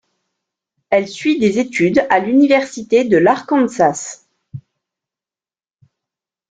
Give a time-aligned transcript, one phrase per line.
[0.89, 4.25] Elle suit des études à l’université de l’Arkansas.